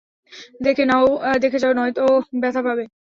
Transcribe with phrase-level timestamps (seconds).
[0.63, 0.83] দেখে
[1.61, 2.03] যাও, নয়তো
[2.41, 2.83] ব্যথা পাবে।